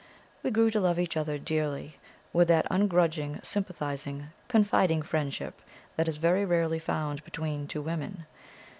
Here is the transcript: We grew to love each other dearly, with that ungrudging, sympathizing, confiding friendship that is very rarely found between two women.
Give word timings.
We 0.41 0.49
grew 0.49 0.71
to 0.71 0.79
love 0.79 0.97
each 0.97 1.15
other 1.15 1.37
dearly, 1.37 1.97
with 2.33 2.47
that 2.47 2.65
ungrudging, 2.71 3.39
sympathizing, 3.43 4.29
confiding 4.47 5.03
friendship 5.03 5.61
that 5.95 6.07
is 6.07 6.17
very 6.17 6.43
rarely 6.43 6.79
found 6.79 7.23
between 7.23 7.67
two 7.67 7.83
women. 7.83 8.25